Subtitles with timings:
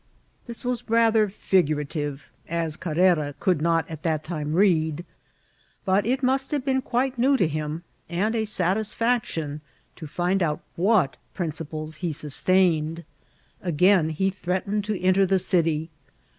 [0.47, 5.05] ''This was rather figurative, as Carrera could not at that time read;
[5.85, 9.61] but it must have been quite new to him, and a satisfaction
[9.95, 13.03] to find out what princi* pies he sustained.
[13.61, 15.91] Again he threatened to ent^r the city.